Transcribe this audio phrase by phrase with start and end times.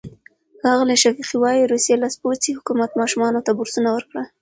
[0.61, 4.25] ښاغلی شفیقي وايي، روسي لاسپوڅي حکومت ماشومانو ته بورسونه ورکړل.